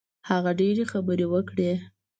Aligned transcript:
هغه 0.29 0.51
ډېرې 0.59 0.83
خبرې 0.91 1.25
وکړې. 1.33 1.71